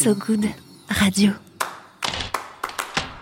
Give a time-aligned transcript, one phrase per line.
[0.00, 0.46] So Good
[0.88, 1.32] Radio.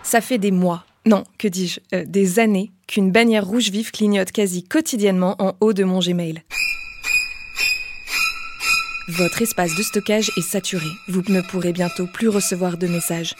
[0.03, 4.31] Ça fait des mois, non, que dis-je, euh, des années qu'une bannière rouge vive clignote
[4.31, 6.43] quasi quotidiennement en haut de mon Gmail.
[9.09, 10.85] Votre espace de stockage est saturé.
[11.09, 13.35] Vous ne pourrez bientôt plus recevoir de messages.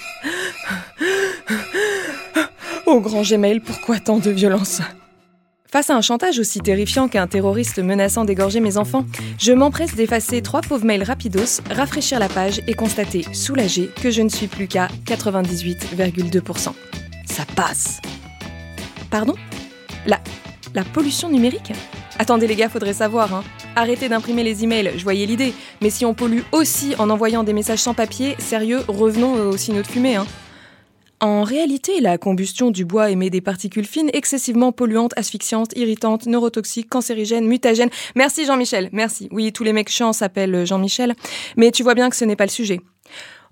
[2.87, 4.81] Au grand Gmail, pourquoi tant de violence?
[5.71, 9.05] Face à un chantage aussi terrifiant qu'un terroriste menaçant d'égorger mes enfants,
[9.39, 14.23] je m'empresse d'effacer trois pauvres mails rapidos, rafraîchir la page et constater, soulagé, que je
[14.23, 16.73] ne suis plus qu'à 98,2%.
[17.25, 18.01] Ça passe.
[19.11, 19.35] Pardon?
[20.07, 20.21] La,
[20.75, 21.73] la pollution numérique?
[22.19, 23.45] Attendez les gars, faudrait savoir, hein.
[23.75, 25.53] Arrêtez d'imprimer les emails, je voyais l'idée.
[25.83, 29.83] Mais si on pollue aussi en envoyant des messages sans papier, sérieux, revenons au signaux
[29.83, 30.27] de fumée, hein.
[31.21, 36.91] En réalité, la combustion du bois émet des particules fines excessivement polluantes, asphyxiantes, irritantes, neurotoxiques,
[36.91, 37.89] cancérigènes, mutagènes.
[38.15, 39.29] Merci Jean-Michel, merci.
[39.33, 41.15] Oui, tous les mecs chiants s'appellent Jean-Michel,
[41.57, 42.81] mais tu vois bien que ce n'est pas le sujet.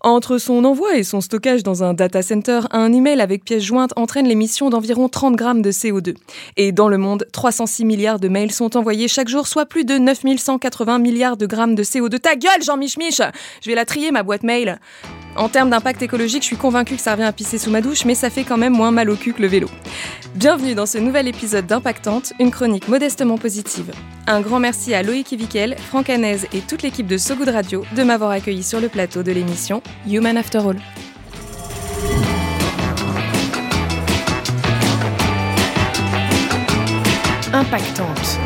[0.04, 3.94] Entre son envoi et son stockage dans un data center, un email avec pièce jointe
[3.96, 6.14] entraîne l'émission d'environ 30 grammes de CO2.
[6.58, 9.96] Et dans le monde, 306 milliards de mails sont envoyés chaque jour, soit plus de
[9.96, 12.18] 9180 milliards de grammes de CO2.
[12.18, 13.22] Ta gueule, Jean-Mich-Mich
[13.62, 14.78] Je vais la trier, ma boîte mail.
[15.36, 18.04] En termes d'impact écologique, je suis convaincue que ça revient à pisser sous ma douche,
[18.04, 19.68] mais ça fait quand même moins mal au cul que le vélo.
[20.34, 23.90] Bienvenue dans ce nouvel épisode d'Impactante, une chronique modestement positive.
[24.26, 27.84] Un grand merci à Loïc Ivikel, Franck Hanez et toute l'équipe de So Good Radio
[27.94, 30.78] de m'avoir accueilli sur le plateau de l'émission Human After All.
[37.52, 38.38] Impactante.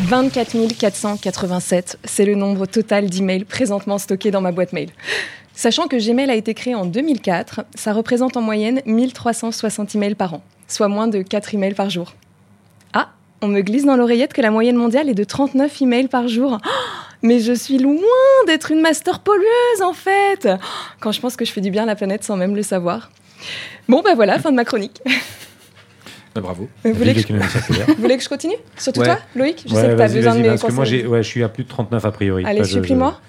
[0.00, 4.90] 24 487, c'est le nombre total d'emails présentement stockés dans ma boîte mail.
[5.54, 10.34] Sachant que Gmail a été créé en 2004, ça représente en moyenne 1360 emails par
[10.34, 12.12] an, soit moins de 4 emails par jour.
[13.44, 16.60] On me glisse dans l'oreillette que la moyenne mondiale est de 39 emails par jour.
[16.64, 16.68] Oh,
[17.22, 18.00] mais je suis loin
[18.46, 20.48] d'être une master pollueuse en fait
[21.00, 23.10] Quand je pense que je fais du bien à la planète sans même le savoir.
[23.86, 25.02] Bon ben voilà, fin de ma chronique.
[26.36, 26.68] Ah, bravo.
[26.84, 27.28] Vous voulez, que je...
[27.28, 28.28] Vous voulez, que je...
[28.28, 29.06] continue Surtout ouais.
[29.06, 30.70] toi, Loïc Je ouais, sais que tu as besoin de mes parce conseils.
[30.70, 32.44] que moi, j'ai, ouais, je suis à plus de 39 a priori.
[32.44, 33.20] Allez, supprime-moi.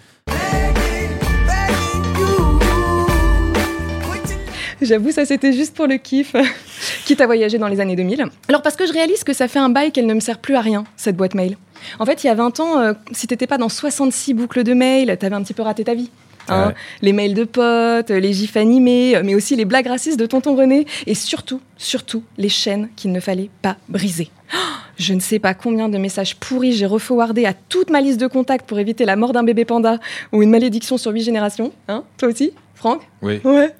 [4.81, 6.35] J'avoue, ça c'était juste pour le kiff.
[7.05, 8.25] Quitte à voyager dans les années 2000.
[8.49, 10.55] Alors parce que je réalise que ça fait un bail qu'elle ne me sert plus
[10.55, 11.55] à rien, cette boîte mail.
[11.99, 14.73] En fait, il y a 20 ans, euh, si t'étais pas dans 66 boucles de
[14.73, 16.09] mails, t'avais un petit peu raté ta vie.
[16.47, 16.69] Hein.
[16.69, 16.73] Ouais.
[17.03, 20.87] Les mails de potes, les gifs animés, mais aussi les blagues racistes de tonton René.
[21.05, 24.29] Et surtout, surtout, les chaînes qu'il ne fallait pas briser.
[24.97, 28.27] Je ne sais pas combien de messages pourris j'ai reforwardé à toute ma liste de
[28.27, 29.99] contacts pour éviter la mort d'un bébé panda
[30.31, 31.73] ou une malédiction sur huit générations.
[31.89, 33.41] Hein Toi aussi, Franck Oui.
[33.43, 33.73] Ouais,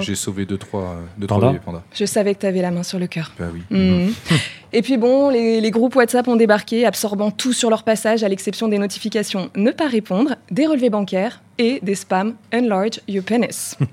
[0.00, 1.82] J'ai, sauvé 2-3 deux, trois, euh, deux, Panda trois bébés pandas.
[1.94, 3.32] Je savais que tu avais la main sur le cœur.
[3.38, 3.62] Bah oui.
[3.70, 4.12] Mhm.
[4.72, 8.28] Et puis bon, les, les groupes WhatsApp ont débarqué, absorbant tout sur leur passage, à
[8.28, 13.76] l'exception des notifications ne pas répondre, des relevés bancaires et des spams enlarge your penis.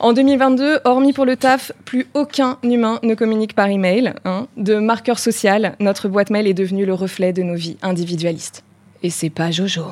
[0.00, 4.14] En 2022, hormis pour le taf, plus aucun humain ne communique par email.
[4.24, 4.46] hein.
[4.56, 8.64] De marqueur social, notre boîte mail est devenue le reflet de nos vies individualistes.
[9.02, 9.82] Et c'est pas Jojo.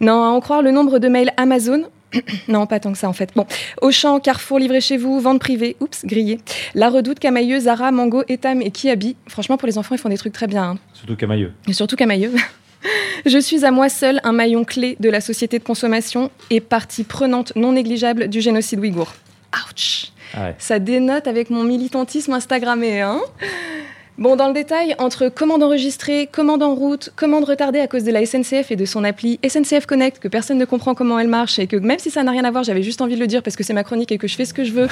[0.00, 1.84] Non, à en croire le nombre de mails Amazon.
[2.48, 3.30] non, pas tant que ça en fait.
[3.36, 3.46] Bon,
[3.80, 6.40] Auchan, Carrefour, livré chez vous, vente privée, oups, grillé.
[6.74, 9.14] La Redoute, Camailleux, Zara, Mango, Etam et Kiabi.
[9.28, 10.64] Franchement, pour les enfants, ils font des trucs très bien.
[10.64, 10.78] hein.
[10.94, 11.52] Surtout Camailleux.
[11.68, 12.32] Et surtout Camailleux.
[13.24, 17.04] Je suis à moi seule un maillon clé de la société de consommation et partie
[17.04, 19.14] prenante non négligeable du génocide ouïghour.
[19.54, 20.54] Ouch Ah ouais.
[20.58, 23.20] Ça dénote avec mon militantisme Instagrammé, hein
[24.18, 28.12] Bon, dans le détail, entre commande enregistrée, commande en route, commande retardée à cause de
[28.12, 31.58] la SNCF et de son appli SNCF Connect, que personne ne comprend comment elle marche
[31.58, 33.42] et que même si ça n'a rien à voir, j'avais juste envie de le dire
[33.42, 34.88] parce que c'est ma chronique et que je fais ce que je veux.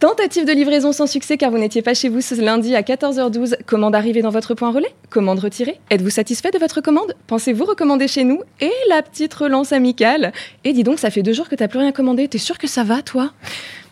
[0.00, 3.56] Tentative de livraison sans succès car vous n'étiez pas chez vous ce lundi à 14h12.
[3.66, 7.14] Commande arrivée dans votre point relais Commande retirée Êtes-vous satisfait de votre commande?
[7.26, 8.40] Pensez-vous recommander chez nous?
[8.62, 10.32] Et la petite relance amicale
[10.64, 12.28] Et dis donc, ça fait deux jours que t'as plus rien commandé.
[12.28, 13.32] T'es sûr que ça va, toi?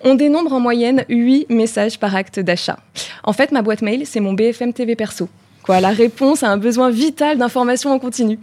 [0.03, 2.79] On dénombre en moyenne 8 messages par acte d'achat.
[3.23, 5.29] En fait, ma boîte mail, c'est mon BFM TV perso.
[5.63, 8.39] Quoi, la réponse à un besoin vital d'information en continu.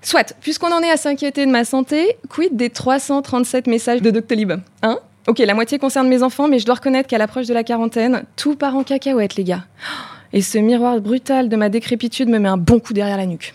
[0.00, 4.52] Soit, puisqu'on en est à s'inquiéter de ma santé, quid des 337 messages de Doctolib?
[4.82, 4.98] Hein
[5.30, 8.24] Ok, la moitié concerne mes enfants, mais je dois reconnaître qu'à l'approche de la quarantaine,
[8.34, 9.64] tout part en cacahuète, les gars.
[10.32, 13.54] Et ce miroir brutal de ma décrépitude me met un bon coup derrière la nuque.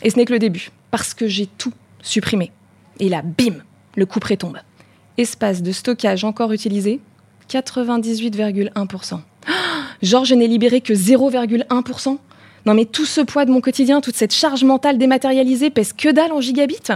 [0.00, 2.52] Et ce n'est que le début, parce que j'ai tout supprimé.
[3.00, 3.56] Et là, bim,
[3.96, 4.56] le coup près tombe.
[5.18, 7.00] Espace de stockage encore utilisé,
[7.50, 9.20] 98,1%.
[10.02, 12.16] Genre, je n'ai libéré que 0,1%.
[12.64, 16.08] Non mais tout ce poids de mon quotidien, toute cette charge mentale dématérialisée pèse que
[16.08, 16.94] dalle en gigabits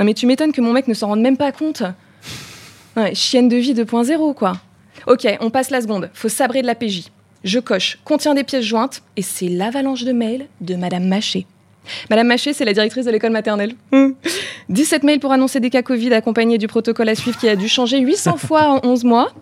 [0.00, 1.84] Non mais tu m'étonnes que mon mec ne s'en rende même pas compte.
[2.96, 4.54] Ouais, chienne de vie 2.0 quoi.
[5.06, 6.10] Ok, on passe la seconde.
[6.14, 7.10] Faut sabrer de la PJ.
[7.42, 11.46] Je coche, contient des pièces jointes, et c'est l'avalanche de mails de Madame Maché.
[12.08, 13.74] Madame Maché, c'est la directrice de l'école maternelle.
[14.70, 17.68] 17 mails pour annoncer des cas Covid accompagnés du protocole à suivre qui a dû
[17.68, 19.32] changer 800 fois en 11 mois.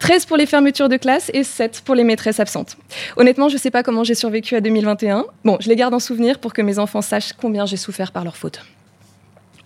[0.00, 2.76] 13 pour les fermetures de classe et 7 pour les maîtresses absentes.
[3.16, 5.24] Honnêtement, je ne sais pas comment j'ai survécu à 2021.
[5.44, 8.24] Bon, je les garde en souvenir pour que mes enfants sachent combien j'ai souffert par
[8.24, 8.60] leur faute.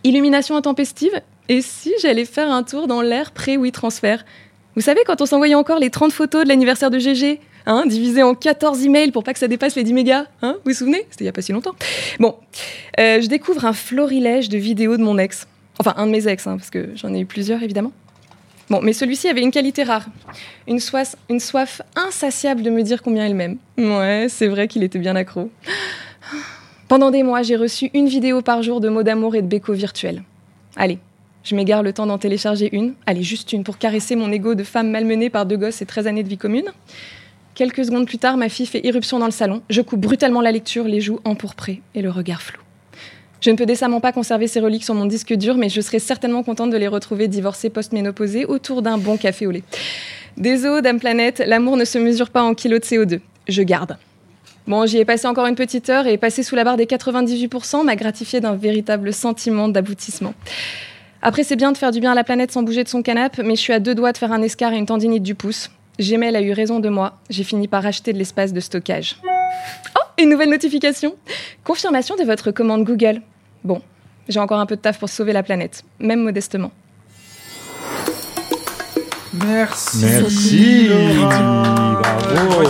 [0.05, 1.21] Illumination intempestive
[1.51, 4.25] Et si j'allais faire un tour dans l'air pré-oui transfert
[4.77, 8.23] Vous savez, quand on s'envoyait encore les 30 photos de l'anniversaire de GG Hein, divisé
[8.23, 10.25] en 14 emails pour pas que ça dépasse les 10 mégas.
[10.43, 11.07] Hein, vous vous souvenez?
[11.11, 11.75] C'était il n'y a pas si longtemps.
[12.19, 12.37] Bon,
[12.99, 15.47] euh, je découvre un florilège de vidéos de mon ex.
[15.79, 17.93] Enfin, un de mes ex, hein, parce que j'en ai eu plusieurs, évidemment.
[18.71, 20.07] Bon, mais celui-ci avait une qualité rare.
[20.69, 23.59] Une soif, insatiable de me dire combien il m'aime.
[23.77, 25.51] Ouais, c'est vrai qu'il était bien accro.
[26.89, 29.73] Pendant des mois, j'ai reçu une vidéo par jour de mots d'amour et de béco
[29.73, 30.23] virtuels.
[30.77, 30.99] Allez,
[31.43, 32.95] je m'égare le temps d'en télécharger une.
[33.07, 36.07] Allez, juste une pour caresser mon ego de femme malmenée par deux gosses et 13
[36.07, 36.71] années de vie commune.
[37.55, 39.63] Quelques secondes plus tard, ma fille fait irruption dans le salon.
[39.71, 42.61] Je coupe brutalement la lecture, les joues empourprées et le regard flou.
[43.41, 45.99] Je ne peux décemment pas conserver ces reliques sur mon disque dur, mais je serais
[45.99, 49.63] certainement contente de les retrouver divorcées post-ménopausées autour d'un bon café au lait.
[50.37, 53.21] Désolé, Dame Planète, l'amour ne se mesure pas en kilos de CO2.
[53.49, 53.97] Je garde.
[54.67, 57.85] Bon, j'y ai passé encore une petite heure et passer sous la barre des 98%
[57.85, 60.35] m'a gratifié d'un véritable sentiment d'aboutissement.
[61.23, 63.43] Après, c'est bien de faire du bien à la planète sans bouger de son canapé,
[63.43, 65.71] mais je suis à deux doigts de faire un escar et une tendinite du pouce.
[65.99, 67.19] Gmail a eu raison de moi.
[67.29, 69.17] J'ai fini par acheter de l'espace de stockage.
[69.97, 71.15] Oh, une nouvelle notification
[71.63, 73.21] Confirmation de votre commande Google.
[73.65, 73.83] Bon,
[74.29, 76.73] j'ai encore un peu de taf pour sauver la planète, même modestement.
[79.33, 80.07] Merci.
[80.07, 80.89] Merci.
[80.89, 82.01] Laura.
[82.35, 82.65] Bravo.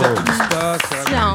[1.07, 1.33] Tiens.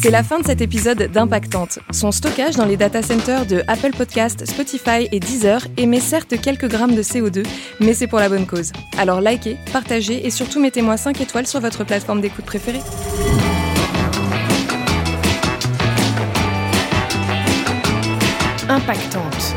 [0.00, 1.80] C'est la fin de cet épisode d'Impactante.
[1.90, 6.68] Son stockage dans les data centers de Apple Podcast, Spotify et Deezer émet certes quelques
[6.68, 7.44] grammes de CO2,
[7.80, 8.70] mais c'est pour la bonne cause.
[8.96, 12.78] Alors likez, partagez et surtout mettez-moi 5 étoiles sur votre plateforme d'écoute préférée.
[18.68, 19.56] Impactante.